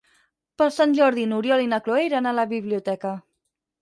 [0.61, 3.13] Per Sant Jordi n'Oriol i na Cloè iran a la biblioteca.